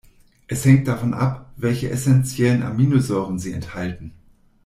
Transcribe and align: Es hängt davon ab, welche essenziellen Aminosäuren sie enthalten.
Es 0.47 0.65
hängt 0.65 0.87
davon 0.87 1.13
ab, 1.13 1.53
welche 1.57 1.91
essenziellen 1.91 2.63
Aminosäuren 2.63 3.37
sie 3.37 3.53
enthalten. 3.53 4.13